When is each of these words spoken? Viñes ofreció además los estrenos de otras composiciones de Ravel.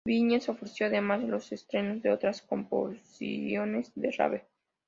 Viñes 0.03 0.49
ofreció 0.49 0.87
además 0.87 1.21
los 1.23 1.51
estrenos 1.51 2.01
de 2.01 2.09
otras 2.09 2.41
composiciones 2.41 3.91
de 3.93 4.09
Ravel. 4.09 4.41